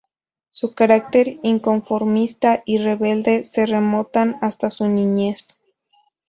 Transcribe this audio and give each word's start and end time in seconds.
Su 0.49 0.73
carácter 0.73 1.37
inconformista 1.43 2.63
y 2.65 2.79
rebelde 2.79 3.43
se 3.43 3.67
remonta 3.67 4.35
hasta 4.41 4.71
su 4.71 4.87
niñez. 4.89 5.59